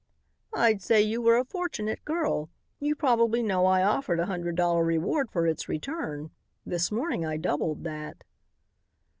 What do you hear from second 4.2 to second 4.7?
hundred